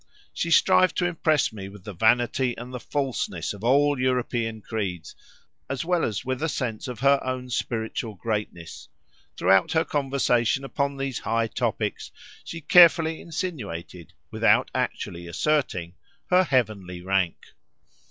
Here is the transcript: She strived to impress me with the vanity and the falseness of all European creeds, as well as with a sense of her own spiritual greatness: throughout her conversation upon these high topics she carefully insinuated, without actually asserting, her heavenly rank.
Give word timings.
She 0.33 0.49
strived 0.49 0.97
to 0.97 1.05
impress 1.05 1.53
me 1.53 1.69
with 1.69 1.83
the 1.83 1.93
vanity 1.93 2.57
and 2.57 2.73
the 2.73 2.79
falseness 2.79 3.53
of 3.53 3.63
all 3.63 3.99
European 4.01 4.59
creeds, 4.63 5.15
as 5.69 5.85
well 5.85 6.03
as 6.03 6.25
with 6.25 6.41
a 6.41 6.49
sense 6.49 6.87
of 6.87 7.01
her 7.01 7.23
own 7.23 7.51
spiritual 7.51 8.15
greatness: 8.15 8.89
throughout 9.37 9.73
her 9.73 9.85
conversation 9.85 10.63
upon 10.63 10.97
these 10.97 11.19
high 11.19 11.45
topics 11.45 12.09
she 12.43 12.61
carefully 12.61 13.21
insinuated, 13.21 14.13
without 14.31 14.71
actually 14.73 15.27
asserting, 15.27 15.93
her 16.31 16.45
heavenly 16.45 17.03
rank. 17.03 17.53